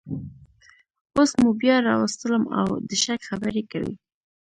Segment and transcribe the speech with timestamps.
[1.15, 3.91] اوس مو بیا راوستلم او د شک خبرې کوئ